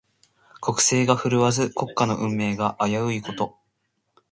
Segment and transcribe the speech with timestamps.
[0.61, 3.59] 国勢が振るわず、国家の運命が危ういこと。